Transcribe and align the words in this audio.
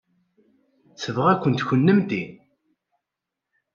Tebɣa-kent 1.01 1.65
kennemti. 1.67 2.23